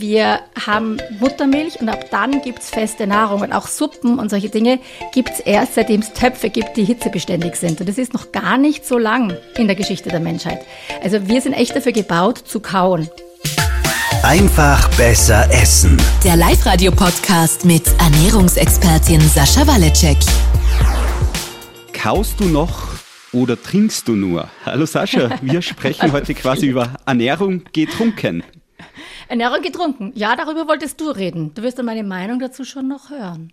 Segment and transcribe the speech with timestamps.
[0.00, 4.48] wir haben Muttermilch und ab dann gibt es feste Nahrung und auch Suppen und solche
[4.48, 4.78] Dinge
[5.12, 7.80] gibt es erst, seitdem es Töpfe gibt, die hitzebeständig sind.
[7.80, 10.60] Und das ist noch gar nicht so lang in der Geschichte der Menschheit.
[11.02, 13.08] Also wir sind echt dafür gebaut, zu kauen.
[14.22, 15.96] Einfach besser essen.
[16.24, 20.18] Der Live-Radio-Podcast mit Ernährungsexpertin Sascha Waleczek.
[21.92, 22.88] Kaust du noch
[23.32, 24.48] oder trinkst du nur?
[24.64, 28.42] Hallo Sascha, wir sprechen heute quasi über Ernährung getrunken.
[29.30, 30.12] Ernährung getrunken.
[30.16, 31.52] Ja, darüber wolltest du reden.
[31.54, 33.52] Du wirst dann meine Meinung dazu schon noch hören.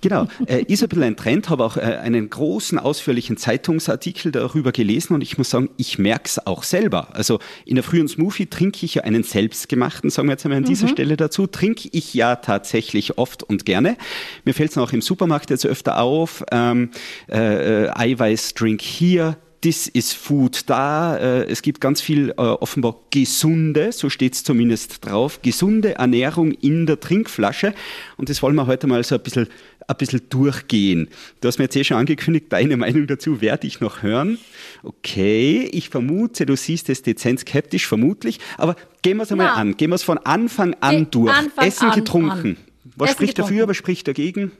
[0.00, 4.72] Genau, äh, ist ein bisschen ein Trend, habe auch äh, einen großen, ausführlichen Zeitungsartikel darüber
[4.72, 7.14] gelesen und ich muss sagen, ich merke es auch selber.
[7.14, 10.64] Also in der frühen Smoothie trinke ich ja einen selbstgemachten, sagen wir jetzt einmal an
[10.64, 10.92] dieser mhm.
[10.92, 13.96] Stelle dazu, trinke ich ja tatsächlich oft und gerne.
[14.44, 16.90] Mir fällt es auch im Supermarkt jetzt öfter auf, ähm,
[17.30, 21.16] äh, äh Eiweißdrink hier, This is Food da.
[21.16, 26.52] Äh, es gibt ganz viel äh, offenbar gesunde, so steht es zumindest drauf, gesunde Ernährung
[26.52, 27.74] in der Trinkflasche.
[28.16, 29.48] Und das wollen wir heute mal so ein bisschen,
[29.88, 31.08] ein bisschen durchgehen.
[31.40, 34.38] Du hast mir jetzt eh schon angekündigt, deine Meinung dazu werde ich noch hören.
[34.82, 38.40] Okay, ich vermute, du siehst es dezent skeptisch, vermutlich.
[38.58, 39.54] Aber gehen wir es einmal ja.
[39.54, 39.76] an.
[39.76, 41.32] Gehen wir es von Anfang an durch.
[41.32, 42.30] Anfang Essen an, getrunken.
[42.30, 42.56] An.
[42.96, 43.54] Was Essen spricht getrunken.
[43.54, 44.52] dafür, was spricht dagegen?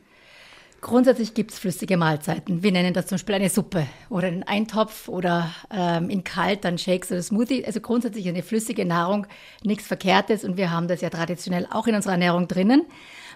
[0.86, 2.62] Grundsätzlich gibt es flüssige Mahlzeiten.
[2.62, 6.78] Wir nennen das zum Beispiel eine Suppe oder einen Eintopf oder ähm, in kalt dann
[6.78, 7.64] Shakes oder Smoothie.
[7.64, 9.26] Also grundsätzlich eine flüssige Nahrung,
[9.64, 12.82] nichts Verkehrtes und wir haben das ja traditionell auch in unserer Ernährung drinnen.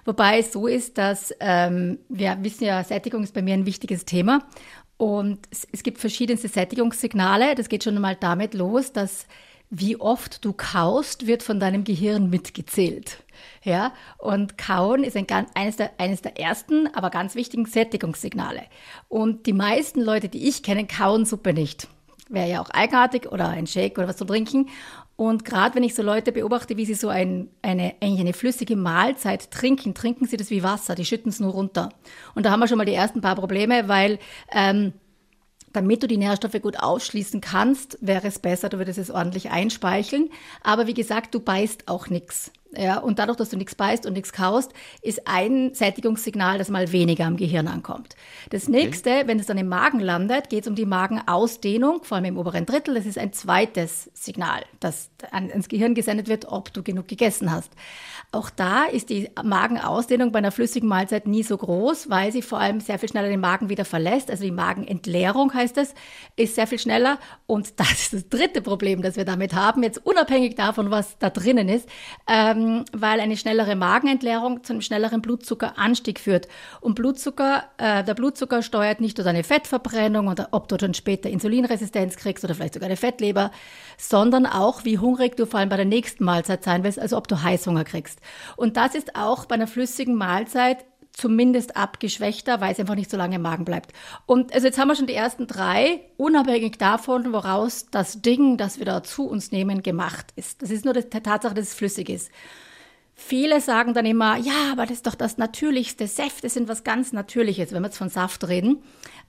[0.04, 4.04] Wobei es so ist, dass ähm, wir wissen ja, Sättigung ist bei mir ein wichtiges
[4.04, 4.46] Thema
[4.96, 7.56] und es, es gibt verschiedenste Sättigungssignale.
[7.56, 9.26] Das geht schon einmal damit los, dass
[9.70, 13.22] wie oft du kaust, wird von deinem Gehirn mitgezählt.
[13.62, 18.62] Ja, und Kauen ist ein, eines, der, eines der ersten, aber ganz wichtigen Sättigungssignale.
[19.08, 21.88] Und die meisten Leute, die ich kenne, kauen Suppe nicht.
[22.28, 24.68] Wäre ja auch eigenartig oder ein Shake oder was zu trinken.
[25.16, 28.76] Und gerade wenn ich so Leute beobachte, wie sie so ein, eine, eigentlich eine flüssige
[28.76, 31.90] Mahlzeit trinken, trinken sie das wie Wasser, die schütten es nur runter.
[32.34, 34.18] Und da haben wir schon mal die ersten paar Probleme, weil
[34.50, 34.94] ähm,
[35.72, 40.30] damit du die Nährstoffe gut ausschließen kannst, wäre es besser, du würdest es ordentlich einspeicheln.
[40.62, 42.52] Aber wie gesagt, du beißt auch nichts.
[42.76, 44.72] Ja, und dadurch, dass du nichts beißt und nichts kaust,
[45.02, 48.14] ist ein Sättigungssignal, das mal weniger am Gehirn ankommt.
[48.50, 49.22] Das nächste, okay.
[49.26, 52.66] wenn es dann im Magen landet, geht es um die Magenausdehnung, vor allem im oberen
[52.66, 52.94] Drittel.
[52.94, 57.72] Das ist ein zweites Signal, das ans Gehirn gesendet wird, ob du genug gegessen hast.
[58.30, 62.60] Auch da ist die Magenausdehnung bei einer flüssigen Mahlzeit nie so groß, weil sie vor
[62.60, 64.30] allem sehr viel schneller den Magen wieder verlässt.
[64.30, 65.94] Also die Magenentleerung heißt es,
[66.36, 67.18] ist sehr viel schneller.
[67.46, 71.30] Und das ist das dritte Problem, das wir damit haben, jetzt unabhängig davon, was da
[71.30, 71.88] drinnen ist,
[72.28, 72.59] ähm,
[72.92, 76.48] weil eine schnellere Magenentleerung zu einem schnelleren Blutzuckeranstieg führt.
[76.80, 81.30] Und Blutzucker, äh, der Blutzucker steuert nicht nur deine Fettverbrennung oder ob du dann später
[81.30, 83.50] Insulinresistenz kriegst oder vielleicht sogar eine Fettleber,
[83.98, 87.28] sondern auch, wie hungrig du vor allem bei der nächsten Mahlzeit sein wirst, also ob
[87.28, 88.20] du Heißhunger kriegst.
[88.56, 93.16] Und das ist auch bei einer flüssigen Mahlzeit zumindest abgeschwächter, weil es einfach nicht so
[93.16, 93.92] lange im Magen bleibt.
[94.26, 98.78] Und also jetzt haben wir schon die ersten drei, unabhängig davon, woraus das Ding, das
[98.78, 100.62] wir da zu uns nehmen, gemacht ist.
[100.62, 102.30] Das ist nur die Tatsache, dass es flüssig ist.
[103.14, 106.06] Viele sagen dann immer, ja, aber das ist doch das Natürlichste.
[106.06, 108.82] Säfte sind was ganz Natürliches, wenn wir jetzt von Saft reden.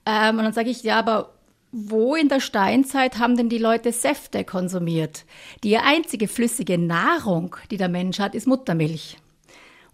[0.06, 1.34] Ähm, und dann sage ich, ja, aber
[1.72, 5.24] wo in der Steinzeit haben denn die Leute Säfte konsumiert?
[5.62, 9.18] Die einzige flüssige Nahrung, die der Mensch hat, ist Muttermilch.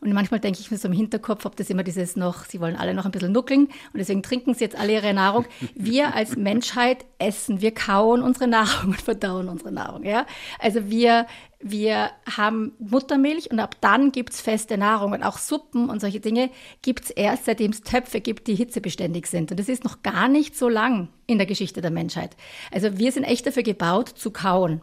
[0.01, 2.77] Und manchmal denke ich mir so im Hinterkopf, ob das immer dieses noch, sie wollen
[2.77, 5.45] alle noch ein bisschen nuckeln und deswegen trinken sie jetzt alle ihre Nahrung.
[5.75, 10.05] Wir als Menschheit essen, wir kauen unsere Nahrung und verdauen unsere Nahrung.
[10.05, 10.25] Ja?
[10.61, 11.27] Also wir,
[11.61, 16.51] wir haben Muttermilch und ab dann gibt's feste Nahrung und auch Suppen und solche Dinge
[16.83, 19.51] gibt's erst, seitdem es Töpfe gibt, die hitzebeständig sind.
[19.51, 22.37] Und das ist noch gar nicht so lang in der Geschichte der Menschheit.
[22.71, 24.81] Also wir sind echt dafür gebaut, zu kauen.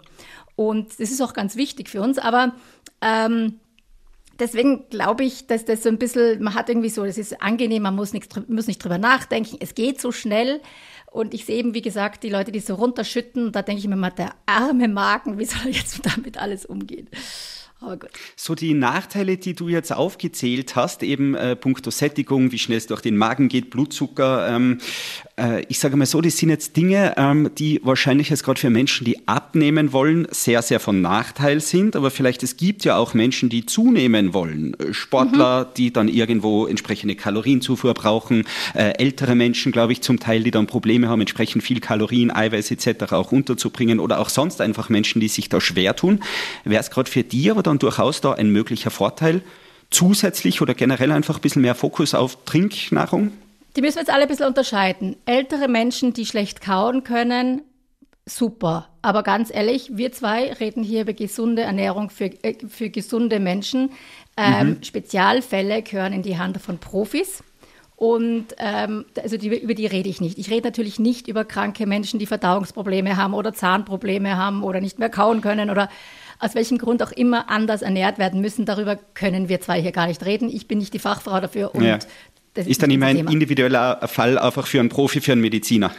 [0.57, 2.53] Und das ist auch ganz wichtig für uns, aber
[3.01, 3.59] ähm,
[4.39, 7.83] deswegen glaube ich, dass das so ein bisschen, man hat irgendwie so, das ist angenehm,
[7.83, 10.61] man muss, nichts, muss nicht drüber nachdenken, es geht so schnell.
[11.11, 13.95] Und ich sehe eben, wie gesagt, die Leute, die so runterschütten, da denke ich mir
[13.95, 17.07] mal, der arme Magen, wie soll jetzt damit alles umgehen?
[17.81, 18.09] Aber gut.
[18.35, 22.87] So die Nachteile, die du jetzt aufgezählt hast, eben äh, puncto Sättigung, wie schnell es
[22.87, 25.24] durch den Magen geht, Blutzucker, ähm, äh,
[25.67, 29.03] ich sage mal so, das sind jetzt Dinge, ähm, die wahrscheinlich jetzt gerade für Menschen,
[29.03, 31.97] die abnehmen wollen, sehr, sehr von Nachteil sind.
[31.97, 34.79] Aber vielleicht es gibt ja auch Menschen, die zunehmen wollen.
[34.79, 35.73] Äh, Sportler, mhm.
[35.75, 38.45] die dann irgendwo entsprechende Kalorienzufuhr brauchen.
[38.73, 42.71] Äh, ältere Menschen, glaube ich, zum Teil, die dann Probleme haben, entsprechend viel Kalorien, Eiweiß
[42.71, 43.11] etc.
[43.11, 43.99] auch unterzubringen.
[43.99, 46.21] Oder auch sonst einfach Menschen, die sich da schwer tun.
[46.63, 49.41] Wäre es gerade für die aber dann durchaus da ein möglicher Vorteil,
[49.89, 53.33] zusätzlich oder generell einfach ein bisschen mehr Fokus auf Trinknahrung?
[53.75, 55.17] Die müssen wir jetzt alle ein bisschen unterscheiden.
[55.25, 57.61] Ältere Menschen, die schlecht kauen können,
[58.25, 58.89] super.
[59.01, 63.91] Aber ganz ehrlich, wir zwei reden hier über gesunde Ernährung für, äh, für gesunde Menschen.
[64.37, 64.83] Ähm, mhm.
[64.83, 67.43] Spezialfälle gehören in die Hand von Profis.
[67.97, 70.37] Und ähm, also die, über die rede ich nicht.
[70.37, 74.99] Ich rede natürlich nicht über kranke Menschen, die Verdauungsprobleme haben oder Zahnprobleme haben oder nicht
[74.99, 75.89] mehr kauen können oder
[76.39, 78.65] aus welchem Grund auch immer anders ernährt werden müssen.
[78.65, 80.49] Darüber können wir zwei hier gar nicht reden.
[80.49, 81.73] Ich bin nicht die Fachfrau dafür.
[81.73, 81.99] Und ja.
[82.55, 83.31] Das ist, dann immer ein Thema.
[83.31, 85.91] individueller Fall einfach für einen Profi, für einen Mediziner.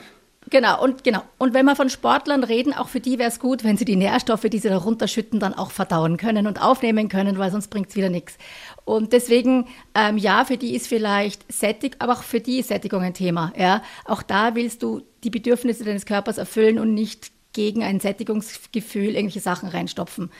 [0.48, 1.22] Genau, und genau.
[1.38, 3.96] Und wenn wir von Sportlern reden, auch für die wäre es gut, wenn sie die
[3.96, 7.88] Nährstoffe, die sie da runterschütten, dann auch verdauen können und aufnehmen können, weil sonst bringt
[7.88, 8.38] es wieder nichts.
[8.84, 9.66] Und deswegen,
[9.96, 13.52] ähm, ja, für die ist vielleicht Sättig, aber auch für die ist Sättigung ein Thema.
[13.58, 13.82] Ja?
[14.04, 19.40] Auch da willst du die Bedürfnisse deines Körpers erfüllen und nicht gegen ein Sättigungsgefühl irgendwelche
[19.40, 20.30] Sachen reinstopfen.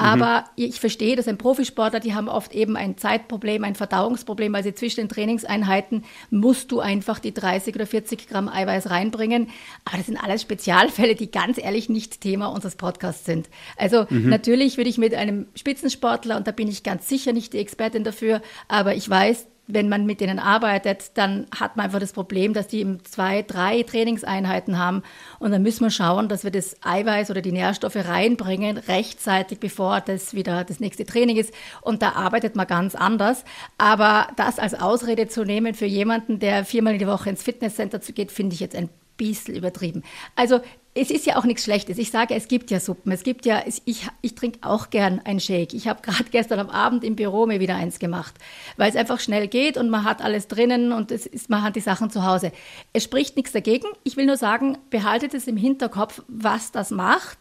[0.00, 0.64] Aber mhm.
[0.64, 4.74] ich verstehe, dass ein Profisportler, die haben oft eben ein Zeitproblem, ein Verdauungsproblem, weil sie
[4.74, 9.48] zwischen den Trainingseinheiten musst du einfach die 30 oder 40 Gramm Eiweiß reinbringen.
[9.84, 13.48] Aber das sind alles Spezialfälle, die ganz ehrlich nicht Thema unseres Podcasts sind.
[13.76, 14.28] Also mhm.
[14.28, 18.04] natürlich würde ich mit einem Spitzensportler, und da bin ich ganz sicher nicht die Expertin
[18.04, 22.54] dafür, aber ich weiß, wenn man mit denen arbeitet, dann hat man einfach das Problem,
[22.54, 25.02] dass die eben zwei, drei Trainingseinheiten haben.
[25.38, 30.00] Und dann müssen wir schauen, dass wir das Eiweiß oder die Nährstoffe reinbringen, rechtzeitig, bevor
[30.00, 31.52] das wieder das nächste Training ist.
[31.80, 33.44] Und da arbeitet man ganz anders.
[33.78, 37.98] Aber das als Ausrede zu nehmen für jemanden, der viermal in die Woche ins Fitnesscenter
[37.98, 40.02] geht, finde ich jetzt ein bisschen übertrieben.
[40.34, 40.60] Also
[40.92, 41.98] es ist ja auch nichts Schlechtes.
[41.98, 43.12] Ich sage, es gibt ja Suppen.
[43.12, 45.72] Es gibt ja, ich, ich trinke auch gern ein Shake.
[45.72, 48.34] Ich habe gerade gestern am Abend im Büro mir wieder eins gemacht,
[48.76, 51.76] weil es einfach schnell geht und man hat alles drinnen und es ist, man hat
[51.76, 52.50] die Sachen zu Hause.
[52.92, 53.86] Es spricht nichts dagegen.
[54.02, 57.38] Ich will nur sagen, behaltet es im Hinterkopf, was das macht.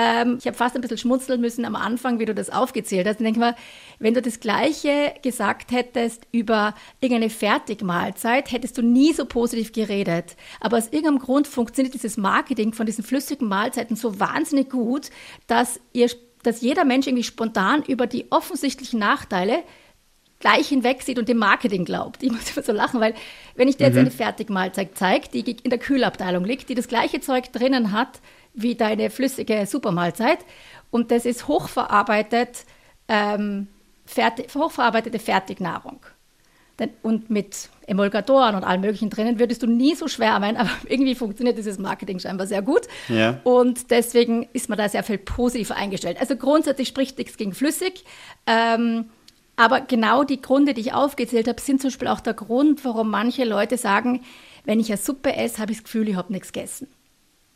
[0.00, 3.18] Ähm, ich habe fast ein bisschen schmunzeln müssen am Anfang, wie du das aufgezählt hast.
[3.18, 3.56] Und denke mal,
[3.98, 10.36] wenn du das Gleiche gesagt hättest über irgendeine Fertigmahlzeit, hättest du nie so positiv geredet.
[10.60, 15.10] Aber aus irgendeinem Grund funktioniert dieses Marketing von diesen flüssigen Mahlzeiten so wahnsinnig gut,
[15.48, 16.08] dass, ihr,
[16.44, 19.64] dass jeder Mensch irgendwie spontan über die offensichtlichen Nachteile
[20.38, 22.22] gleich hinweg sieht und dem Marketing glaubt.
[22.22, 23.14] Ich muss immer so lachen, weil
[23.56, 24.02] wenn ich dir jetzt mhm.
[24.02, 28.20] eine Fertigmahlzeit zeige, die in der Kühlabteilung liegt, die das gleiche Zeug drinnen hat
[28.54, 30.38] wie deine flüssige Supermahlzeit
[30.90, 32.64] und das ist hochverarbeitet,
[33.08, 33.68] ähm,
[34.06, 36.00] fertig, hochverarbeitete Fertignahrung
[37.02, 41.58] und mit Emulgatoren und allem Möglichen drinnen, würdest du nie so schwärmen, aber irgendwie funktioniert
[41.58, 42.82] dieses Marketing scheinbar sehr gut.
[43.08, 43.40] Ja.
[43.44, 46.18] Und deswegen ist man da sehr viel positiver eingestellt.
[46.20, 48.04] Also grundsätzlich spricht nichts gegen flüssig.
[48.46, 49.06] Ähm,
[49.56, 53.10] aber genau die Gründe, die ich aufgezählt habe, sind zum Beispiel auch der Grund, warum
[53.10, 54.20] manche Leute sagen,
[54.64, 56.86] wenn ich eine Suppe esse, habe ich das Gefühl, ich habe nichts gegessen.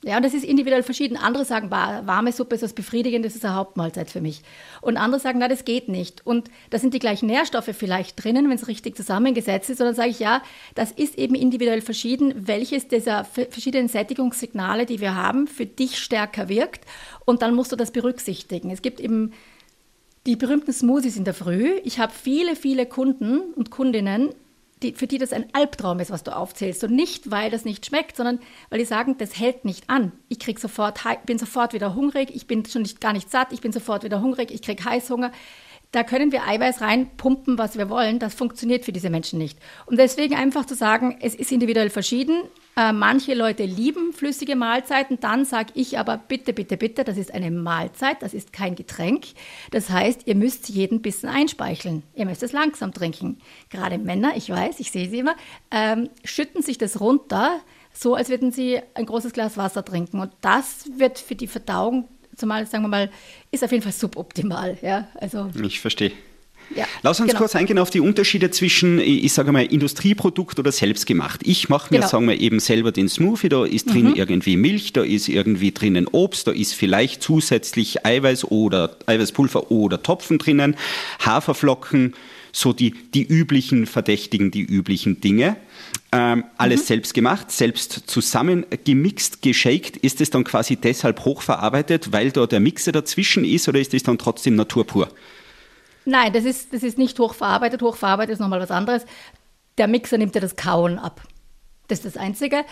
[0.05, 1.17] Ja, und das ist individuell verschieden.
[1.17, 4.43] Andere sagen, warme Suppe ist was Befriedigendes, das ist eine Hauptmahlzeit für mich.
[4.81, 6.27] Und andere sagen, na, das geht nicht.
[6.27, 9.81] Und da sind die gleichen Nährstoffe vielleicht drinnen, wenn es richtig zusammengesetzt ist.
[9.81, 10.43] Und dann sage ich, ja,
[10.75, 16.49] das ist eben individuell verschieden, welches dieser verschiedenen Sättigungssignale, die wir haben, für dich stärker
[16.49, 16.85] wirkt.
[17.25, 18.73] Und dann musst du das berücksichtigen.
[18.73, 19.33] Es gibt eben
[20.27, 21.79] die berühmten Smoothies in der Früh.
[21.85, 24.31] Ich habe viele, viele Kunden und Kundinnen,
[24.83, 26.85] die, für die das ein Albtraum ist, was du aufzählst.
[26.85, 28.41] Und nicht, weil das nicht schmeckt, sondern
[28.71, 30.13] weil die sagen, das hält nicht an.
[30.29, 33.61] Ich krieg sofort, bin sofort wieder hungrig, ich bin schon nicht, gar nicht satt, ich
[33.61, 35.33] bin sofort wieder hungrig, ich kriege Heißhunger.
[35.93, 38.19] Da können wir Eiweiß reinpumpen, was wir wollen.
[38.19, 39.59] Das funktioniert für diese Menschen nicht.
[39.85, 42.45] Und deswegen einfach zu sagen, es ist individuell verschieden.
[42.75, 45.21] Äh, manche Leute lieben flüssige Mahlzeiten.
[45.21, 49.27] Dann sage ich aber bitte, bitte, bitte, das ist eine Mahlzeit, das ist kein Getränk.
[49.71, 52.03] Das heißt, ihr müsst jeden Bissen einspeicheln.
[52.15, 53.39] Ihr müsst es langsam trinken.
[53.69, 55.37] Gerade Männer, ich weiß, ich sehe sie immer,
[55.71, 57.61] ähm, schütten sich das runter,
[57.93, 60.21] so als würden sie ein großes Glas Wasser trinken.
[60.21, 63.11] Und das wird für die Verdauung zumal, sagen wir mal,
[63.51, 64.79] ist auf jeden Fall suboptimal.
[64.81, 65.09] Ja?
[65.15, 66.13] Also, ich verstehe.
[66.77, 67.41] Ja, Lass uns genau.
[67.41, 71.41] kurz eingehen auf die Unterschiede zwischen, ich sage mal, Industrieprodukt oder selbstgemacht.
[71.45, 72.11] Ich mache mir, genau.
[72.11, 74.15] sagen wir eben selber den Smoothie, da ist drin mhm.
[74.15, 80.03] irgendwie Milch, da ist irgendwie drinnen Obst, da ist vielleicht zusätzlich Eiweiß oder Eiweißpulver oder
[80.03, 80.77] Topfen drinnen,
[81.25, 82.15] Haferflocken,
[82.53, 85.57] so die, die üblichen Verdächtigen, die üblichen Dinge.
[86.13, 86.87] Ähm, alles mhm.
[86.87, 89.97] selbst gemacht, selbst zusammengemixt, geshaked.
[89.97, 94.03] Ist es dann quasi deshalb hochverarbeitet, weil da der Mixer dazwischen ist oder ist es
[94.03, 95.09] dann trotzdem naturpur?
[96.05, 97.83] Nein, das ist, das ist nicht hochverarbeitet.
[97.83, 99.05] Hochverarbeitet ist nochmal was anderes.
[99.79, 101.23] Der Mixer nimmt ja das Kauen ab.
[101.89, 102.65] Das ist das Einzige.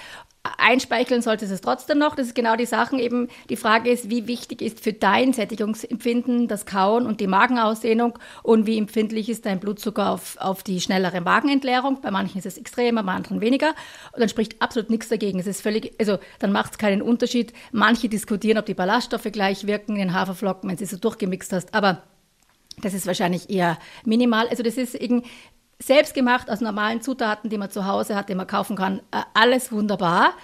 [0.56, 2.16] Einspeicheln sollte es trotzdem noch.
[2.16, 3.28] Das ist genau die Sachen eben.
[3.50, 8.66] Die Frage ist, wie wichtig ist für dein Sättigungsempfinden das Kauen und die Magenausdehnung und
[8.66, 12.00] wie empfindlich ist dein Blutzucker auf, auf die schnellere Magenentleerung.
[12.00, 13.74] Bei manchen ist es extremer, bei anderen weniger.
[14.12, 15.38] Und dann spricht absolut nichts dagegen.
[15.38, 17.52] Es ist völlig, also dann macht es keinen Unterschied.
[17.72, 21.74] Manche diskutieren, ob die Ballaststoffe gleich wirken in Haferflocken, wenn du sie so durchgemixt hast.
[21.74, 22.02] Aber
[22.80, 24.48] das ist wahrscheinlich eher minimal.
[24.48, 25.22] Also das ist eben
[25.78, 29.00] selbst gemacht aus normalen Zutaten, die man zu Hause hat, die man kaufen kann.
[29.10, 30.34] Äh, alles wunderbar.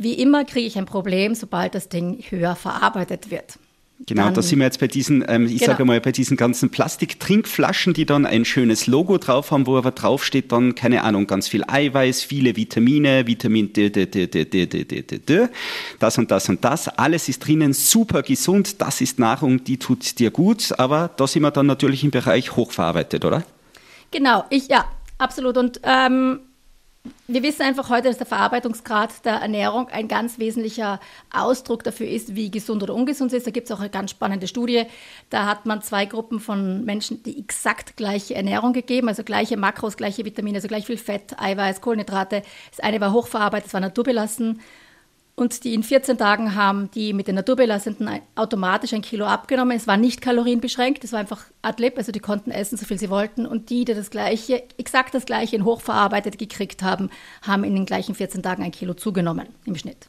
[0.00, 3.58] wie immer kriege ich ein Problem, sobald das Ding höher verarbeitet wird.
[4.06, 5.72] Genau, Dann- da sind wir jetzt bei diesen, ähm, ich Genau.
[5.72, 9.90] sage mal, bei diesen ganzen Plastiktrinkflaschen, die dann ein schönes Logo drauf haben, wo aber
[9.90, 14.44] drauf steht dann, keine Ahnung, ganz viel Eiweiß, viele Vitamine, Vitamin D, D, D, D,
[14.44, 15.48] D, D, D, D, D,
[15.98, 20.18] das und das und das, alles ist drinnen, super gesund, das ist Nahrung, die tut
[20.20, 23.42] dir gut, aber da sind wir dann natürlich im Bereich hochverarbeitet, oder?
[24.12, 24.84] Genau, ich, ja,
[25.18, 25.58] absolut.
[25.58, 26.38] Und ähm,
[27.30, 30.98] wir wissen einfach heute, dass der Verarbeitungsgrad der Ernährung ein ganz wesentlicher
[31.30, 33.46] Ausdruck dafür ist, wie gesund oder ungesund es ist.
[33.46, 34.84] Da gibt es auch eine ganz spannende Studie.
[35.28, 39.98] Da hat man zwei Gruppen von Menschen, die exakt gleiche Ernährung gegeben, also gleiche Makros,
[39.98, 42.42] gleiche Vitamine, also gleich viel Fett, Eiweiß, Kohlenhydrate.
[42.70, 44.62] Das eine war hochverarbeitet, das war naturbelassen.
[45.38, 49.76] Und die in 14 Tagen haben die mit den naturbelassenden automatisch ein Kilo abgenommen.
[49.76, 53.08] Es war nicht kalorienbeschränkt, es war einfach Adlib, also die konnten essen, so viel sie
[53.08, 53.46] wollten.
[53.46, 57.08] Und die, die das gleiche, exakt das gleiche in hochverarbeitet gekriegt haben,
[57.42, 60.08] haben in den gleichen 14 Tagen ein Kilo zugenommen im Schnitt.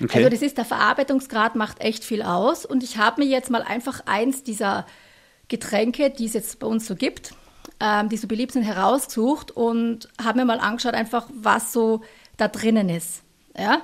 [0.00, 0.18] Okay.
[0.18, 2.64] Also das ist, der Verarbeitungsgrad macht echt viel aus.
[2.64, 4.86] Und ich habe mir jetzt mal einfach eins dieser
[5.48, 7.34] Getränke, die es jetzt bei uns so gibt,
[7.80, 12.02] ähm, die so beliebt sind, herausgesucht und habe mir mal angeschaut, einfach was so
[12.36, 13.24] da drinnen ist.
[13.58, 13.82] Ja?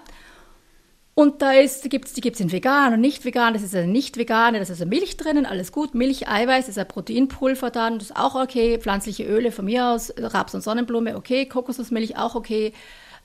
[1.19, 1.51] Und da
[1.83, 3.53] gibt es die gibt's in vegan und nicht vegan.
[3.53, 5.93] Das ist eine nicht vegane, da ist also Milch drinnen, alles gut.
[5.93, 8.79] Milch, Eiweiß, ist ein Proteinpulver dann, das ist auch okay.
[8.79, 11.47] Pflanzliche Öle von mir aus, Raps und Sonnenblume, okay.
[11.47, 12.73] Kokosnussmilch auch okay.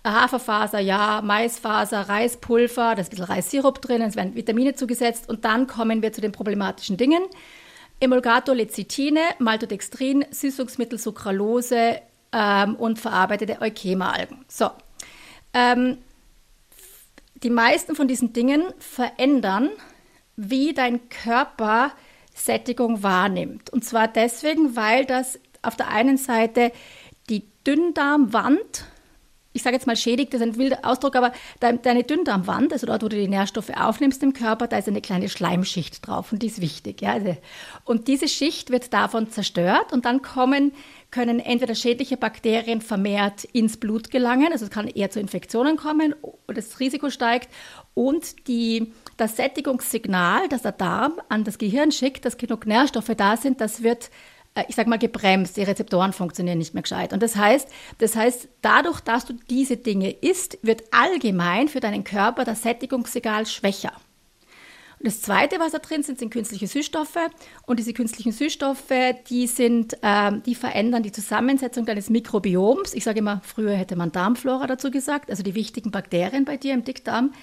[0.03, 1.21] Haferfaser, ja.
[1.21, 5.29] Maisfaser, Reispulver, da ist ein bisschen Reissirup drin, es werden Vitamine zugesetzt.
[5.29, 7.21] Und dann kommen wir zu den problematischen Dingen.
[7.99, 14.45] Emulgator, Lecithine, Maltodextrin, Süßungsmittel, Sucralose ähm, und verarbeitete Eukema-Algen.
[14.47, 14.71] So.
[15.53, 15.99] Ähm,
[17.43, 19.69] die meisten von diesen Dingen verändern,
[20.35, 21.91] wie dein Körper
[22.33, 23.69] Sättigung wahrnimmt.
[23.69, 26.71] Und zwar deswegen, weil das auf der einen Seite
[27.29, 28.85] die Dünndarmwand,
[29.53, 32.87] ich sage jetzt mal schädigt, das ist ein wilder Ausdruck, aber dein- deine Dünndarmwand, also
[32.87, 36.41] dort, wo du die Nährstoffe aufnimmst im Körper, da ist eine kleine Schleimschicht drauf und
[36.41, 37.01] die ist wichtig.
[37.01, 37.13] Ja?
[37.13, 37.37] Also-
[37.85, 40.73] Und diese Schicht wird davon zerstört und dann kommen,
[41.11, 46.15] können entweder schädliche Bakterien vermehrt ins Blut gelangen, also es kann eher zu Infektionen kommen,
[46.47, 47.49] das Risiko steigt
[47.93, 53.37] und die, das Sättigungssignal, das der Darm an das Gehirn schickt, dass genug Nährstoffe da
[53.37, 54.09] sind, das wird
[54.67, 55.57] ich sag mal, gebremst.
[55.57, 57.13] Die Rezeptoren funktionieren nicht mehr gescheit.
[57.13, 57.67] Und das heißt,
[57.97, 63.45] das heißt, dadurch, dass du diese Dinge isst, wird allgemein für deinen Körper das Sättigungssignal
[63.45, 63.93] schwächer.
[64.99, 67.17] Und das Zweite, was da drin sind, sind künstliche Süßstoffe.
[67.65, 68.93] Und diese künstlichen Süßstoffe,
[69.29, 72.93] die sind, ähm, die verändern die Zusammensetzung deines Mikrobioms.
[72.93, 76.73] Ich sage immer, früher hätte man Darmflora dazu gesagt, also die wichtigen Bakterien bei dir
[76.73, 77.33] im Dickdarm,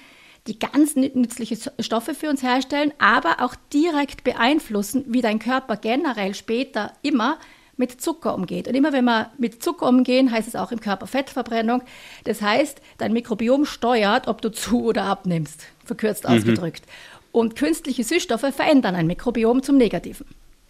[0.47, 5.77] die ganz nü- nützliche Stoffe für uns herstellen, aber auch direkt beeinflussen, wie dein Körper
[5.77, 7.37] generell später immer
[7.77, 8.67] mit Zucker umgeht.
[8.67, 11.81] Und immer wenn wir mit Zucker umgehen, heißt es auch im Körper Fettverbrennung.
[12.25, 16.83] Das heißt, dein Mikrobiom steuert, ob du zu oder abnimmst, verkürzt ausgedrückt.
[17.31, 20.25] Und künstliche Süßstoffe verändern ein Mikrobiom zum Negativen.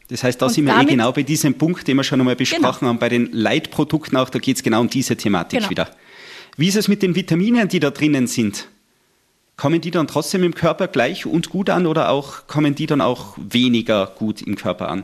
[0.09, 2.35] Das heißt, da Und sind wir eh genau bei diesem Punkt, den wir schon einmal
[2.35, 2.89] besprochen Genau.
[2.89, 5.69] haben, bei den Leitprodukten auch, da geht es genau um diese Thematik Genau.
[5.69, 5.89] wieder.
[6.57, 8.67] Wie ist es mit den Vitaminen, die da drinnen sind?
[9.61, 12.99] Kommen die dann trotzdem im Körper gleich und gut an oder auch kommen die dann
[12.99, 15.03] auch weniger gut im Körper an?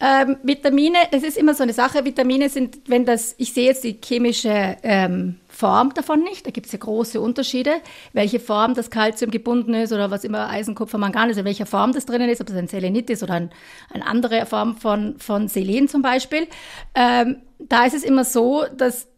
[0.00, 2.06] Ähm, Vitamine, das ist immer so eine Sache.
[2.06, 6.68] Vitamine sind, wenn das, ich sehe jetzt die chemische ähm, Form davon nicht, da gibt
[6.68, 7.82] es ja große Unterschiede,
[8.14, 11.66] welche Form das Kalzium gebunden ist oder was immer Eisen, Kupfer, Mangan ist, in welcher
[11.66, 13.50] Form das drinnen ist, ob das ein Selenit ist oder ein,
[13.92, 16.46] eine andere Form von, von Selen zum Beispiel.
[16.94, 19.09] Ähm, da ist es immer so, dass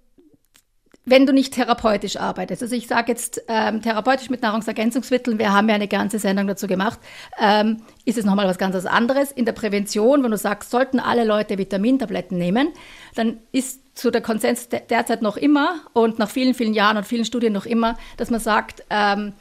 [1.05, 2.63] wenn du nicht therapeutisch arbeitest.
[2.63, 6.67] Also ich sage jetzt ähm, therapeutisch mit Nahrungsergänzungsmitteln, wir haben ja eine ganze Sendung dazu
[6.67, 7.01] gemacht,
[7.41, 9.33] ähm, ist es nochmal was ganz anderes.
[9.33, 12.69] In der Prävention, wenn du sagst, sollten alle Leute Vitamintabletten nehmen,
[13.15, 17.05] dann ist so der Konsens de- derzeit noch immer und nach vielen, vielen Jahren und
[17.07, 19.33] vielen Studien noch immer, dass man sagt, ähm,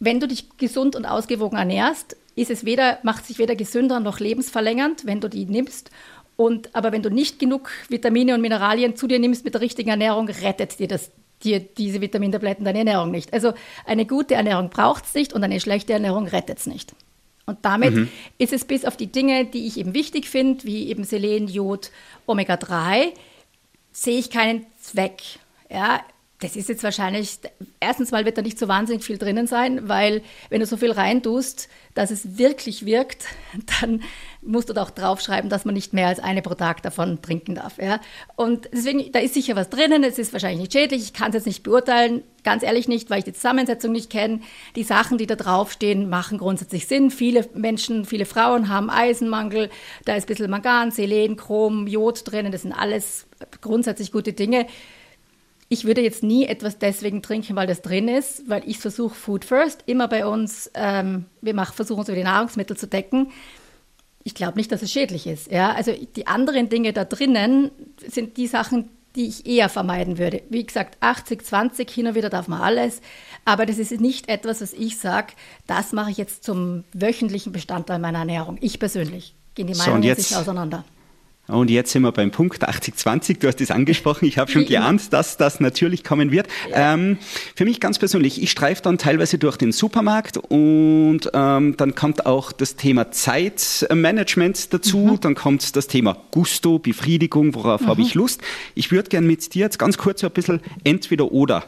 [0.00, 4.18] wenn du dich gesund und ausgewogen ernährst, ist es weder, macht sich weder gesünder noch
[4.18, 5.90] lebensverlängernd, wenn du die nimmst.
[6.36, 9.90] Und, aber wenn du nicht genug Vitamine und Mineralien zu dir nimmst mit der richtigen
[9.90, 11.10] Ernährung, rettet dir das
[11.42, 13.32] dir diese Vitamintabletten deine Ernährung nicht.
[13.32, 13.52] Also
[13.84, 16.94] eine gute Ernährung braucht es nicht und eine schlechte Ernährung rettet es nicht.
[17.46, 21.04] Und damit ist es bis auf die Dinge, die ich eben wichtig finde, wie eben
[21.04, 21.90] Selen, Jod,
[22.26, 23.12] Omega-3,
[23.92, 25.20] sehe ich keinen Zweck.
[25.68, 26.00] Ja,
[26.44, 27.38] das ist jetzt wahrscheinlich,
[27.80, 30.20] erstens mal wird da nicht so wahnsinnig viel drinnen sein, weil
[30.50, 33.24] wenn du so viel reintust, dass es wirklich wirkt,
[33.80, 34.02] dann
[34.42, 37.54] musst du da auch draufschreiben, dass man nicht mehr als eine pro Tag davon trinken
[37.54, 37.78] darf.
[37.78, 37.98] Ja?
[38.36, 41.36] Und deswegen, da ist sicher was drinnen, es ist wahrscheinlich nicht schädlich, ich kann es
[41.36, 44.40] jetzt nicht beurteilen, ganz ehrlich nicht, weil ich die Zusammensetzung nicht kenne.
[44.76, 47.10] Die Sachen, die da draufstehen, machen grundsätzlich Sinn.
[47.10, 49.70] Viele Menschen, viele Frauen haben Eisenmangel,
[50.04, 53.24] da ist ein bisschen Mangan, Selen, Chrom, Jod drinnen, das sind alles
[53.62, 54.66] grundsätzlich gute Dinge.
[55.74, 59.44] Ich würde jetzt nie etwas deswegen trinken, weil das drin ist, weil ich versuche Food
[59.44, 63.32] First, immer bei uns, ähm, wir machen, versuchen so die Nahrungsmittel zu decken.
[64.22, 65.50] Ich glaube nicht, dass es schädlich ist.
[65.50, 65.72] Ja?
[65.72, 67.72] Also die anderen Dinge da drinnen
[68.06, 70.42] sind die Sachen, die ich eher vermeiden würde.
[70.48, 73.00] Wie gesagt, 80, 20, hin und wieder darf man alles.
[73.44, 75.34] Aber das ist nicht etwas, was ich sage,
[75.66, 78.58] das mache ich jetzt zum wöchentlichen Bestandteil meiner Ernährung.
[78.60, 79.34] Ich persönlich.
[79.56, 80.84] Gehen die Meinungen so, jetzt, sich auseinander.
[81.46, 83.38] Und jetzt sind wir beim Punkt 80-20.
[83.38, 84.26] Du hast es angesprochen.
[84.26, 86.48] Ich habe schon geahnt, dass das natürlich kommen wird.
[86.70, 86.94] Ja.
[86.94, 87.18] Ähm,
[87.54, 92.24] für mich ganz persönlich, ich streife dann teilweise durch den Supermarkt und ähm, dann kommt
[92.24, 94.98] auch das Thema Zeitmanagement dazu.
[94.98, 95.20] Mhm.
[95.20, 97.86] Dann kommt das Thema Gusto, Befriedigung, worauf mhm.
[97.88, 98.40] habe ich Lust.
[98.74, 101.64] Ich würde gern mit dir jetzt ganz kurz ein bisschen entweder oder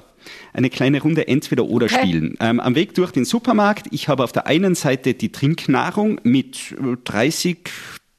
[0.52, 1.99] eine kleine Runde entweder oder okay.
[1.99, 2.37] spielen.
[2.40, 6.75] Ähm, am Weg durch den Supermarkt, ich habe auf der einen Seite die Trinknahrung mit
[7.04, 7.59] 30,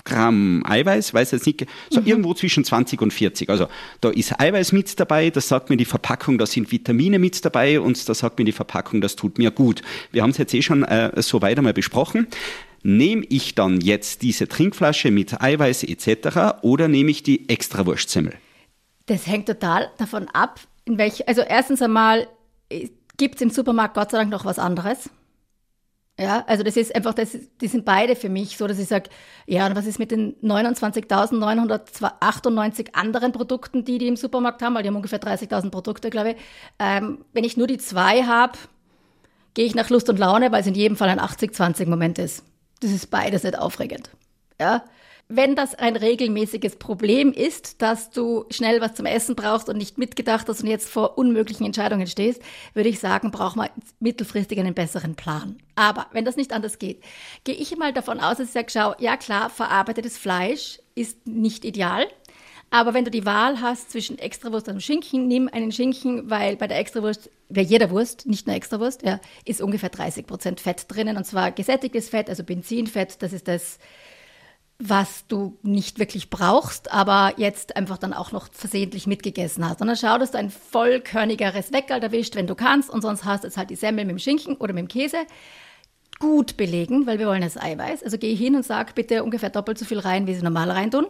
[0.08, 2.08] Gramm Eiweiß, weiß jetzt nicht, so mhm.
[2.08, 3.50] irgendwo zwischen 20 und 40.
[3.50, 3.68] Also
[4.02, 7.80] da ist Eiweiß mit dabei, das sagt mir die Verpackung, da sind Vitamine mit dabei
[7.80, 9.82] und da sagt mir die Verpackung, das tut mir gut.
[10.12, 12.28] Wir haben es jetzt eh schon äh, so weit einmal besprochen.
[12.84, 16.62] Nehme ich dann jetzt diese Trinkflasche mit Eiweiß etc.
[16.62, 18.34] oder nehme ich die Extrawurstsemmel?
[19.08, 22.28] Das hängt total davon ab, in welch, also erstens einmal
[22.70, 22.88] äh,
[23.18, 25.10] gibt es im Supermarkt Gott sei Dank noch was anderes.
[26.20, 29.12] Ja, also das ist einfach, das, die sind beide für mich so, dass ich sage,
[29.46, 34.82] ja, und was ist mit den 29.998 anderen Produkten, die die im Supermarkt haben, weil
[34.82, 36.38] die haben ungefähr 30.000 Produkte, glaube ich.
[36.80, 38.58] Ähm, wenn ich nur die zwei habe,
[39.54, 42.44] gehe ich nach Lust und Laune, weil es in jedem Fall ein 80-20-Moment ist.
[42.80, 44.10] Das ist beides nicht aufregend.
[44.60, 44.84] Ja,
[45.30, 49.98] wenn das ein regelmäßiges Problem ist, dass du schnell was zum Essen brauchst und nicht
[49.98, 52.42] mitgedacht hast und jetzt vor unmöglichen Entscheidungen stehst,
[52.74, 53.70] würde ich sagen, braucht man
[54.00, 55.58] mittelfristig einen besseren Plan.
[55.76, 57.04] Aber wenn das nicht anders geht,
[57.44, 61.66] gehe ich mal davon aus, dass ich sage, schau, ja klar, verarbeitetes Fleisch ist nicht
[61.66, 62.08] ideal.
[62.70, 66.68] Aber wenn du die Wahl hast zwischen Extrawurst und Schinken, nimm einen Schinken, weil bei
[66.68, 71.16] der Extrawurst, bei jeder Wurst, nicht nur Extrawurst, ja, ist ungefähr 30 Prozent Fett drinnen.
[71.16, 73.80] Und zwar gesättigtes Fett, also Benzinfett, das ist das,
[74.80, 79.82] was du nicht wirklich brauchst, aber jetzt einfach dann auch noch versehentlich mitgegessen hast.
[79.82, 83.44] Und dann schau, dass du ein vollkörnigeres Weckerl erwischt, wenn du kannst, und sonst hast
[83.44, 85.26] du jetzt halt die Semmel mit dem Schinken oder mit dem Käse.
[86.20, 88.02] Gut belegen, weil wir wollen das Eiweiß.
[88.02, 91.06] Also geh hin und sag bitte ungefähr doppelt so viel rein, wie sie normal reintun.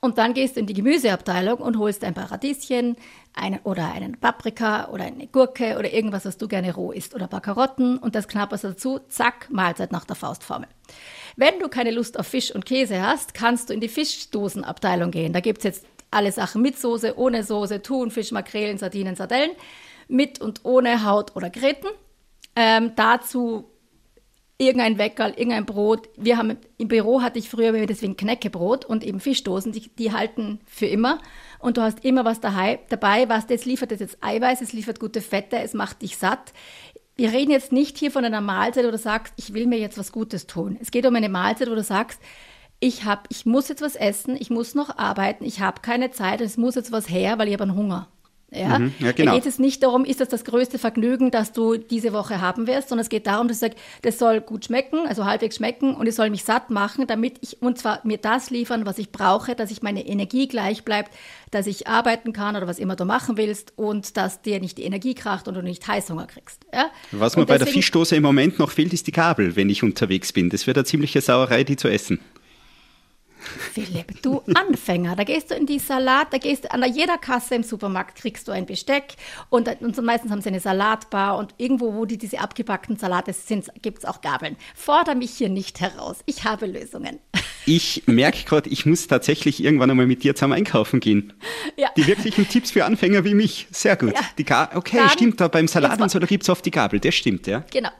[0.00, 2.96] Und dann gehst du in die Gemüseabteilung und holst ein paar Radieschen
[3.64, 7.30] oder einen Paprika oder eine Gurke oder irgendwas, was du gerne roh isst oder ein
[7.30, 9.00] paar Karotten und das knapperst dazu.
[9.08, 10.68] Zack, Mahlzeit nach der Faustformel.
[11.36, 15.32] Wenn du keine Lust auf Fisch und Käse hast, kannst du in die Fischdosenabteilung gehen.
[15.32, 19.52] Da gibt es jetzt alle Sachen mit Soße, ohne Soße, Thunfisch, Makrelen, Sardinen, Sardellen,
[20.08, 21.86] mit und ohne Haut oder Gräten.
[22.56, 23.69] Ähm, dazu
[24.60, 26.08] irgendein Weckerl, irgendein Brot.
[26.16, 30.60] Wir haben im Büro hatte ich früher deswegen Knäckebrot und eben Fischdosen, die, die halten
[30.66, 31.18] für immer.
[31.58, 35.22] Und du hast immer was dabei, was das liefert, das jetzt Eiweiß, es liefert gute
[35.22, 36.52] Fette, es macht dich satt.
[37.16, 39.98] Wir reden jetzt nicht hier von einer Mahlzeit, wo du sagst, ich will mir jetzt
[39.98, 40.78] was Gutes tun.
[40.80, 42.20] Es geht um eine Mahlzeit, wo du sagst,
[42.80, 46.40] ich hab, ich muss jetzt was essen, ich muss noch arbeiten, ich habe keine Zeit,
[46.40, 48.08] es muss jetzt was her, weil ich habe einen Hunger.
[48.52, 49.32] Ja, mhm, ja genau.
[49.32, 52.66] Da geht es nicht darum, ist das das größte Vergnügen, das du diese Woche haben
[52.66, 55.94] wirst, sondern es geht darum, dass ich sage, das soll gut schmecken, also halbwegs schmecken
[55.94, 59.12] und es soll mich satt machen, damit ich, und zwar mir das liefern, was ich
[59.12, 61.12] brauche, dass ich meine Energie gleich bleibt,
[61.50, 64.84] dass ich arbeiten kann oder was immer du machen willst und dass dir nicht die
[64.84, 66.64] Energie kracht und du nicht Heißhunger kriegst.
[66.72, 66.90] Ja?
[67.12, 70.32] Was mir bei der Fischdose im Moment noch fehlt, ist die Gabel, wenn ich unterwegs
[70.32, 70.50] bin.
[70.50, 72.20] Das wird eine ziemliche Sauerei, die zu essen.
[73.40, 77.54] Philipp, du Anfänger, da gehst du in die Salat, da gehst du an jeder Kasse
[77.54, 79.14] im Supermarkt kriegst du ein Besteck
[79.48, 83.32] und, und so meistens haben sie eine Salatbar und irgendwo, wo die diese abgepackten Salate
[83.32, 84.56] sind, gibt es auch Gabeln.
[84.74, 86.18] Forder mich hier nicht heraus.
[86.26, 87.18] Ich habe Lösungen.
[87.66, 91.34] Ich merke gerade, ich muss tatsächlich irgendwann einmal mit dir zusammen einkaufen gehen.
[91.76, 91.88] Ja.
[91.96, 93.66] Die wirklichen Tipps für Anfänger wie mich.
[93.70, 94.14] Sehr gut.
[94.14, 94.20] Ja.
[94.38, 97.00] Die okay, Dann, stimmt, da beim Salat und so, da gibt es oft die Gabel.
[97.00, 97.64] Das stimmt, ja.
[97.70, 97.90] Genau.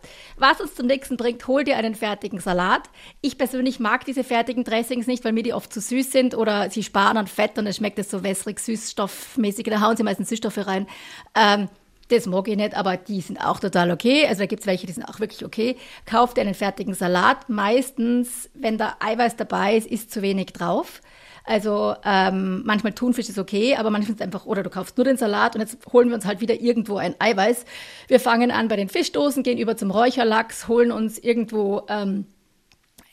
[0.40, 2.88] Was uns zum nächsten bringt, hol dir einen fertigen Salat.
[3.20, 6.70] Ich persönlich mag diese fertigen Dressings nicht, weil mir die oft zu süß sind oder
[6.70, 9.66] sie sparen an Fett und es schmeckt es so wässrig, süßstoffmäßig.
[9.66, 10.87] Da hauen sie meistens Süßstoffe rein.
[11.35, 11.68] Ähm,
[12.09, 14.26] das mag ich nicht, aber die sind auch total okay.
[14.26, 15.76] Also da gibt es welche, die sind auch wirklich okay.
[16.07, 17.50] Kauf dir einen fertigen Salat.
[17.50, 21.03] Meistens, wenn da Eiweiß dabei ist, ist zu wenig drauf.
[21.44, 25.05] Also ähm, manchmal Thunfisch ist okay, aber manchmal ist es einfach, oder du kaufst nur
[25.05, 27.64] den Salat und jetzt holen wir uns halt wieder irgendwo ein Eiweiß.
[28.09, 32.26] Wir fangen an bei den Fischdosen, gehen über zum Räucherlachs, holen uns irgendwo ähm,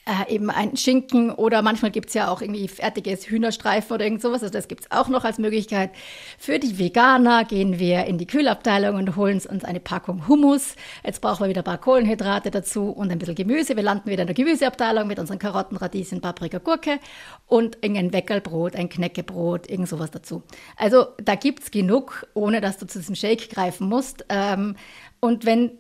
[0.08, 4.22] äh, eben ein Schinken oder manchmal gibt es ja auch irgendwie fertiges Hühnerstreifen oder irgend
[4.22, 4.42] sowas.
[4.42, 5.92] Also das gibt es auch noch als Möglichkeit.
[6.38, 10.76] Für die Veganer gehen wir in die Kühlabteilung und holen uns eine Packung Hummus.
[11.04, 13.76] Jetzt brauchen wir wieder ein paar Kohlenhydrate dazu und ein bisschen Gemüse.
[13.76, 17.00] Wir landen wieder in der Gemüseabteilung mit unseren Karotten, Radieschen, Paprika, Gurke
[17.46, 20.44] und irgendein Weckerlbrot, ein Knäckebrot, irgend sowas dazu.
[20.78, 24.26] Also da gibt es genug, ohne dass du zu diesem Shake greifen musst.
[24.30, 24.76] Ähm,
[25.20, 25.72] und wenn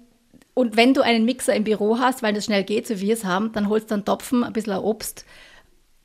[0.57, 3.13] und wenn du einen Mixer im Büro hast, weil das schnell geht, so wie wir
[3.13, 5.23] es haben, dann holst du einen Topfen, ein bisschen Obst.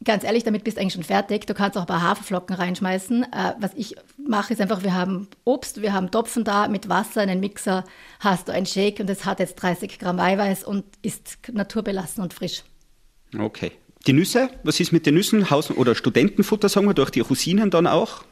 [0.05, 1.47] Ganz ehrlich, damit bist du eigentlich schon fertig.
[1.47, 3.23] Du kannst auch ein paar Haferflocken reinschmeißen.
[3.23, 7.23] Äh, was ich mache, ist einfach, wir haben Obst, wir haben Topfen da, mit Wasser,
[7.23, 7.85] einen Mixer,
[8.21, 12.35] hast du einen Shake und es hat jetzt 30 Gramm Eiweiß und ist naturbelassen und
[12.35, 12.63] frisch.
[13.39, 13.73] Okay.
[14.07, 15.49] Die Nüsse, was ist mit den Nüssen?
[15.49, 18.23] Haus- oder Studentenfutter, sagen wir, durch die Rosinen dann auch?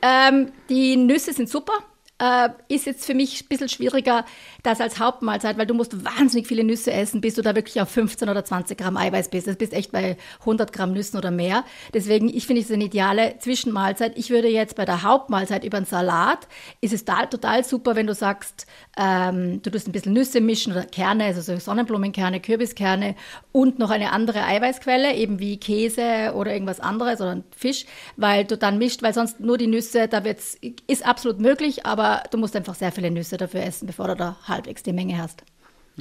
[0.00, 1.74] Ähm, die Nüsse sind super
[2.20, 4.24] äh, ist jetzt für mich ein bisschen schwieriger,
[4.62, 7.88] das als Hauptmahlzeit, weil du musst wahnsinnig viele Nüsse essen, bis du da wirklich auf
[7.88, 9.46] 15 oder 20 Gramm Eiweiß bist.
[9.46, 11.64] Du bist echt bei 100 Gramm Nüssen oder mehr.
[11.94, 14.18] Deswegen, ich finde, es eine ideale Zwischenmahlzeit.
[14.18, 16.46] Ich würde jetzt bei der Hauptmahlzeit über einen Salat,
[16.82, 18.66] ist es da, total super, wenn du sagst,
[18.98, 23.14] ähm, du tust ein bisschen Nüsse mischen oder Kerne, also so Sonnenblumenkerne, Kürbiskerne
[23.52, 28.58] und noch eine andere Eiweißquelle, eben wie Käse oder irgendwas anderes oder Fisch, weil du
[28.58, 32.56] dann mischt, weil sonst nur die Nüsse, da wird's, ist absolut möglich, aber du musst
[32.56, 35.44] einfach sehr viele Nüsse dafür essen, bevor du da halbwegs die Menge hast.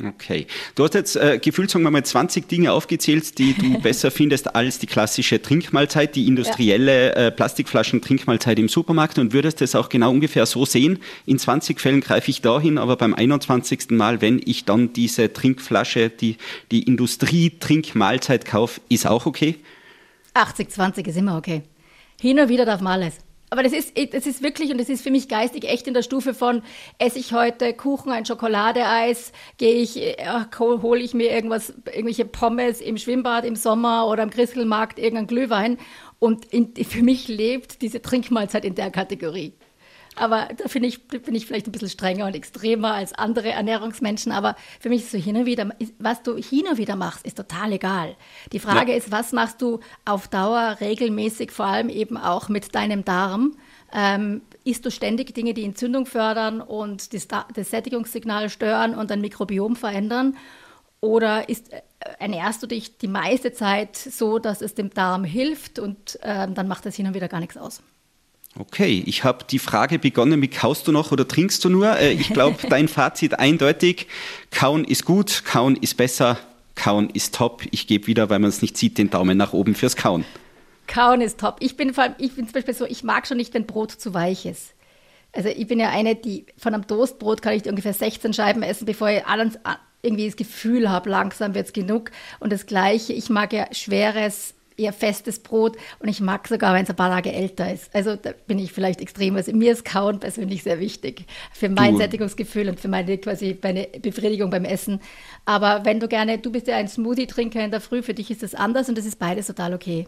[0.05, 0.47] Okay.
[0.75, 4.55] Du hast jetzt äh, gefühlt, sagen wir mal, 20 Dinge aufgezählt, die du besser findest
[4.55, 7.27] als die klassische Trinkmahlzeit, die industrielle ja.
[7.27, 10.99] äh, Plastikflaschen-Trinkmahlzeit im Supermarkt und würdest das auch genau ungefähr so sehen.
[11.25, 13.89] In 20 Fällen greife ich dahin, aber beim 21.
[13.91, 16.37] Mal, wenn ich dann diese Trinkflasche, die,
[16.71, 19.55] die Industrie-Trinkmahlzeit kaufe, ist auch okay?
[20.33, 21.63] 80-20 ist immer okay.
[22.21, 23.15] Hin und wieder darf man alles.
[23.49, 26.03] Aber das ist, das ist wirklich, und das ist für mich geistig echt in der
[26.03, 26.62] Stufe von,
[26.99, 30.15] esse ich heute Kuchen, ein Schokoladeeis, gehe ich, äh,
[30.59, 35.77] hole ich mir irgendwas, irgendwelche Pommes im Schwimmbad im Sommer oder am Christelmarkt, irgendein Glühwein.
[36.19, 39.53] Und in, für mich lebt diese Trinkmahlzeit in der Kategorie.
[40.15, 44.31] Aber da finde ich, bin ich vielleicht ein bisschen strenger und extremer als andere Ernährungsmenschen.
[44.31, 47.37] Aber für mich ist so hin und wieder, was du hin und wieder machst, ist
[47.37, 48.15] total egal.
[48.51, 48.97] Die Frage ja.
[48.97, 53.55] ist, was machst du auf Dauer regelmäßig, vor allem eben auch mit deinem Darm?
[53.93, 59.21] Ähm, isst du ständig Dinge, die Entzündung fördern und das, das Sättigungssignal stören und dein
[59.21, 60.37] Mikrobiom verändern?
[61.01, 61.81] Oder ist, äh,
[62.19, 66.67] ernährst du dich die meiste Zeit so, dass es dem Darm hilft und ähm, dann
[66.67, 67.81] macht das hin und wieder gar nichts aus?
[68.59, 71.97] Okay, ich habe die Frage begonnen mit kaust du noch oder trinkst du nur?
[71.97, 74.07] Äh, ich glaube, dein Fazit eindeutig,
[74.51, 76.37] kauen ist gut, kauen ist besser,
[76.75, 77.63] kauen ist top.
[77.71, 80.25] Ich gebe wieder, weil man es nicht sieht, den Daumen nach oben fürs Kauen.
[80.87, 81.55] Kauen ist top.
[81.61, 83.91] Ich bin vor allem, ich bin zum Beispiel so, ich mag schon nicht, wenn Brot
[83.91, 84.73] zu weich ist.
[85.31, 88.85] Also ich bin ja eine, die von einem Toastbrot kann ich ungefähr 16 Scheiben essen,
[88.85, 89.57] bevor ich alles,
[90.01, 92.11] irgendwie das Gefühl habe, langsam wird es genug.
[92.41, 96.83] Und das Gleiche, ich mag ja schweres eher festes Brot und ich mag sogar, wenn
[96.83, 97.93] es ein paar Tage älter ist.
[97.93, 99.35] Also da bin ich vielleicht extrem.
[99.35, 101.99] Also mir ist Kauen persönlich sehr wichtig für mein du.
[101.99, 104.99] Sättigungsgefühl und für meine quasi meine Befriedigung beim Essen.
[105.45, 108.43] Aber wenn du gerne, du bist ja ein Smoothie-Trinker in der Früh, für dich ist
[108.43, 110.07] das anders und das ist beides total okay.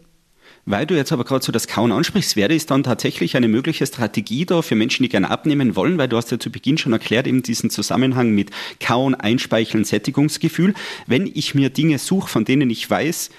[0.66, 3.86] Weil du jetzt aber gerade so das Kauen ansprichst, wäre es dann tatsächlich eine mögliche
[3.86, 6.94] Strategie da für Menschen, die gerne abnehmen wollen, weil du hast ja zu Beginn schon
[6.94, 10.74] erklärt, eben diesen Zusammenhang mit Kauen, Einspeicheln, Sättigungsgefühl.
[11.08, 13.32] Wenn ich mir Dinge suche, von denen ich weiß,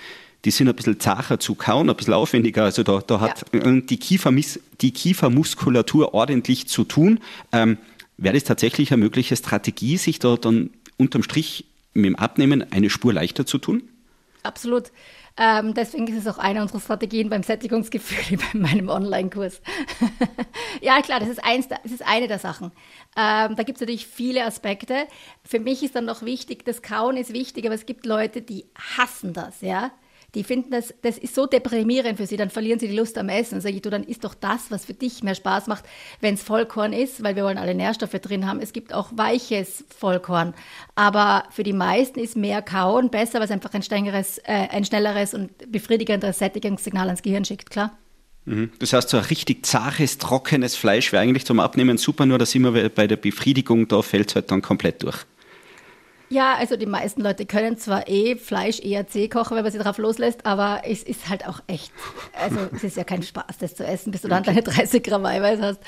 [0.45, 2.65] die sind ein bisschen zacher zu kauen, ein bisschen aufwendiger.
[2.65, 3.71] Also da, da hat ja.
[3.81, 7.21] die, Kiefermis, die Kiefermuskulatur ordentlich zu tun.
[7.53, 7.79] Ähm,
[8.17, 12.91] Wäre das tatsächlich eine mögliche Strategie, sich da dann unterm Strich mit dem Abnehmen eine
[12.91, 13.83] Spur leichter zu tun?
[14.43, 14.93] Absolut.
[15.39, 19.63] Ähm, deswegen ist es auch eine unserer Strategien beim Sättigungsgefühl bei meinem Online-Kurs.
[20.83, 22.71] ja, klar, das ist, eins, das ist eine der Sachen.
[23.17, 25.07] Ähm, da gibt es natürlich viele Aspekte.
[25.43, 28.67] Für mich ist dann noch wichtig, das Kauen ist wichtig, aber es gibt Leute, die
[28.97, 29.91] hassen das, ja
[30.35, 33.29] die finden das, das ist so deprimierend für sie, dann verlieren sie die Lust am
[33.29, 33.61] Essen.
[33.61, 35.85] Sag ich, du, dann ist doch das, was für dich mehr Spaß macht,
[36.21, 38.61] wenn es Vollkorn ist, weil wir wollen alle Nährstoffe drin haben.
[38.61, 40.55] Es gibt auch weiches Vollkorn.
[40.95, 44.85] Aber für die meisten ist mehr Kauen besser, weil es einfach ein, strengeres, äh, ein
[44.85, 47.97] schnelleres und befriedigenderes Sättigungssignal ans Gehirn schickt, klar?
[48.45, 48.71] Mhm.
[48.79, 52.55] Das heißt, so ein richtig zaches, trockenes Fleisch wäre eigentlich zum Abnehmen super, nur dass
[52.55, 55.27] immer bei der Befriedigung, da fällt es halt dann komplett durch.
[56.33, 59.99] Ja, also die meisten Leute können zwar eh Fleisch ERC kochen, wenn man sie drauf
[59.99, 61.93] loslässt, aber es ist halt auch echt,
[62.33, 65.27] also es ist ja kein Spaß, das zu essen, bis du dann deine 30 Gramm
[65.27, 65.81] Eiweiß hast.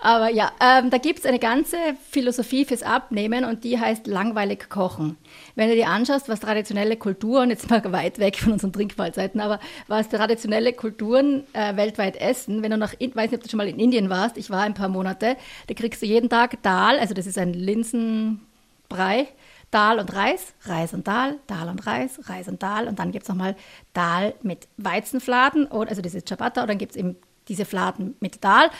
[0.00, 1.76] Aber ja, ähm, da gibt es eine ganze
[2.10, 5.18] Philosophie fürs Abnehmen und die heißt langweilig kochen.
[5.54, 9.60] Wenn du dir anschaust, was traditionelle Kulturen, jetzt mal weit weg von unseren Trinkmahlzeiten, aber
[9.86, 13.68] was traditionelle Kulturen äh, weltweit essen, wenn du nach, weiß nicht, ob du schon mal
[13.68, 15.36] in Indien warst, ich war ein paar Monate,
[15.68, 19.28] da kriegst du jeden Tag Dal, also das ist ein Linsenbrei,
[19.72, 22.86] Dal und Reis, Reis und Dal, Dal und Reis, Reis und Dal.
[22.86, 23.56] Und dann gibt es nochmal
[23.94, 27.16] Dal mit Weizenfladen, also das ist Ciabatta, und dann gibt es eben
[27.48, 28.70] diese Fladen mit Dal.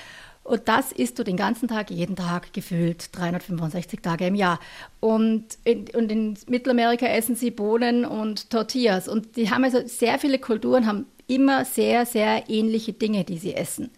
[0.44, 4.58] Und das isst du den ganzen Tag, jeden Tag gefühlt 365 Tage im Jahr.
[5.00, 9.08] Und in, und in Mittelamerika essen sie Bohnen und Tortillas.
[9.08, 13.54] Und die haben also sehr viele Kulturen, haben immer sehr, sehr ähnliche Dinge, die sie
[13.54, 13.90] essen.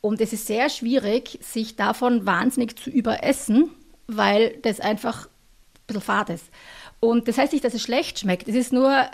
[0.00, 3.70] Und es ist sehr schwierig, sich davon wahnsinnig zu überessen,
[4.06, 5.37] weil das einfach ein
[5.88, 6.44] bisschen fad ist.
[7.00, 8.48] Und das heißt nicht, dass es schlecht schmeckt.
[8.48, 9.06] Es ist nur,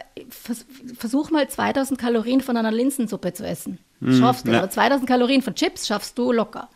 [0.98, 3.78] versuch mal 2000 Kalorien von einer Linsensuppe zu essen.
[4.00, 4.52] Mm, schaffst du.
[4.52, 4.58] Ja.
[4.58, 6.68] Oder 2000 Kalorien von Chips schaffst du locker.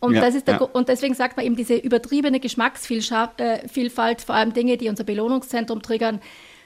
[0.00, 0.62] Und, ja, das ist der, ja.
[0.62, 5.82] und deswegen sagt man eben diese übertriebene Geschmacksvielfalt, äh, vor allem Dinge, die unser Belohnungszentrum
[5.82, 6.20] triggern,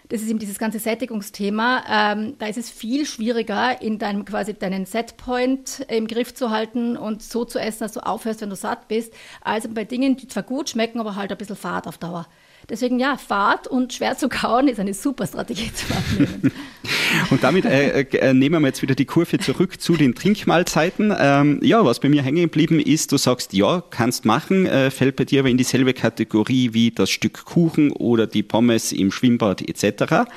[0.08, 1.84] das ist eben dieses ganze Sättigungsthema.
[1.88, 6.98] Ähm, da ist es viel schwieriger, in deinem quasi deinen Setpoint im Griff zu halten
[6.98, 10.28] und so zu essen, dass du aufhörst, wenn du satt bist, als bei Dingen, die
[10.28, 12.26] zwar gut schmecken, aber halt ein bisschen fad auf Dauer.
[12.68, 16.52] Deswegen ja, Fahrt und schwer zu kauen ist eine super Strategie zu abnehmen.
[17.30, 21.14] und damit äh, äh, nehmen wir jetzt wieder die Kurve zurück zu den Trinkmahlzeiten.
[21.18, 25.16] Ähm, ja, was bei mir hängen geblieben ist, du sagst, ja, kannst machen, äh, fällt
[25.16, 29.62] bei dir aber in dieselbe Kategorie wie das Stück Kuchen oder die Pommes im Schwimmbad
[29.62, 30.30] etc.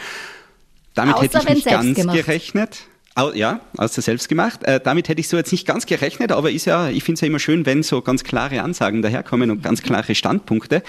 [0.94, 2.18] Damit Außer hätte ich nicht ganz gemacht.
[2.18, 2.80] gerechnet.
[3.34, 4.62] Ja, aus der selbst gemacht.
[4.64, 7.22] Äh, damit hätte ich so jetzt nicht ganz gerechnet, aber ist ja, ich finde es
[7.22, 10.84] ja immer schön, wenn so ganz klare Ansagen daherkommen und ganz klare Standpunkte.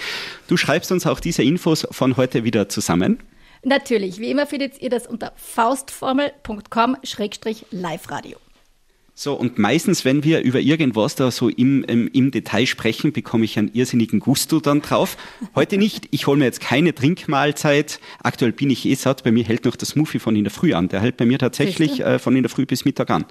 [0.47, 3.23] Du schreibst uns auch diese Infos von heute wieder zusammen.
[3.63, 8.37] Natürlich, wie immer findet ihr das unter faustformel.com-live-radio.
[9.19, 13.45] So, und meistens, wenn wir über irgendwas da so im, im, im Detail sprechen, bekomme
[13.45, 15.17] ich einen irrsinnigen Gusto dann drauf.
[15.55, 16.07] Heute nicht.
[16.11, 17.99] Ich hole mir jetzt keine Trinkmahlzeit.
[18.21, 19.23] Aktuell bin ich eh satt.
[19.23, 20.89] Bei mir hält noch das Smoothie von in der Früh an.
[20.89, 23.25] Der hält bei mir tatsächlich äh, von in der Früh bis Mittag an.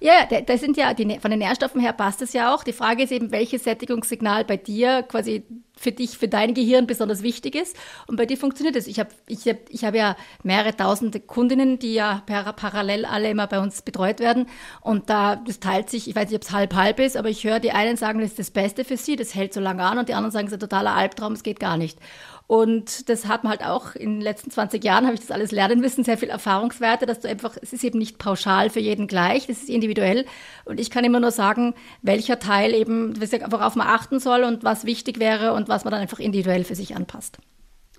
[0.00, 2.64] Ja, da sind ja, die, von den Nährstoffen her passt es ja auch.
[2.64, 5.44] Die Frage ist eben, welches Sättigungssignal bei dir quasi
[5.78, 7.76] für dich, für dein Gehirn besonders wichtig ist.
[8.06, 8.86] Und bei dir funktioniert es.
[8.86, 13.30] Ich habe ich hab, ich hab ja mehrere tausende Kundinnen, die ja par parallel alle
[13.30, 14.48] immer bei uns betreut werden.
[14.80, 17.60] Und da, das teilt sich, ich weiß nicht, ob es halb-halb ist, aber ich höre
[17.60, 20.08] die einen sagen, das ist das Beste für sie, das hält so lange an und
[20.08, 21.98] die anderen sagen, es ist ein totaler Albtraum, es geht gar nicht.
[22.46, 25.50] Und das hat man halt auch in den letzten 20 Jahren, habe ich das alles
[25.50, 29.08] lernen müssen, sehr viel Erfahrungswerte, dass du einfach, es ist eben nicht pauschal für jeden
[29.08, 30.26] gleich, das ist individuell.
[30.64, 34.84] Und ich kann immer nur sagen, welcher Teil eben, worauf man achten soll und was
[34.84, 37.38] wichtig wäre und was man dann einfach individuell für sich anpasst.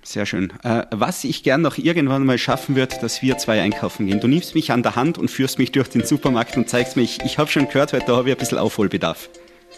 [0.02, 0.54] Sehr schön.
[0.64, 4.22] Äh, was ich gern noch irgendwann mal schaffen wird, dass wir zwei einkaufen gehen.
[4.22, 7.04] Du nimmst mich an der Hand und führst mich durch den Supermarkt und zeigst mir,
[7.04, 9.30] ich, ich habe schon gehört, heute habe ich ein bisschen Aufholbedarf.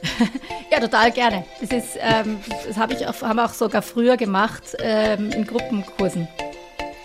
[0.71, 1.45] ja, total gerne.
[1.61, 5.45] Das, ist, ähm, das hab ich auch, haben wir auch sogar früher gemacht ähm, in
[5.45, 6.27] Gruppenkursen.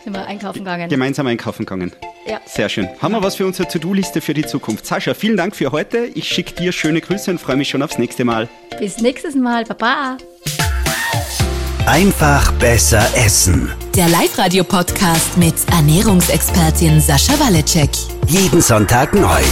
[0.04, 0.88] Sind wir einkaufen gegangen.
[0.90, 1.92] Gemeinsam einkaufen gegangen.
[2.26, 2.40] Ja.
[2.44, 2.88] Sehr schön.
[3.00, 4.86] Haben wir was für unsere To-Do-Liste für die Zukunft?
[4.86, 6.06] Sascha, vielen Dank für heute.
[6.14, 8.48] Ich schicke dir schöne Grüße und freue mich schon aufs nächste Mal.
[8.78, 9.64] Bis nächstes Mal.
[9.64, 10.18] Baba.
[11.86, 13.70] Einfach besser essen.
[13.94, 17.90] Der Live-Radio-Podcast mit Ernährungsexpertin Sascha Waleczek.
[18.26, 19.42] Jeden Sonntag neu.